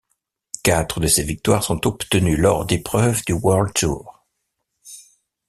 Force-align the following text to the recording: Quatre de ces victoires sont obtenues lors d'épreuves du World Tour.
Quatre 0.63 0.99
de 0.99 1.05
ces 1.05 1.23
victoires 1.23 1.61
sont 1.63 1.85
obtenues 1.85 2.35
lors 2.35 2.65
d'épreuves 2.65 3.23
du 3.23 3.33
World 3.33 3.71
Tour. 3.71 4.25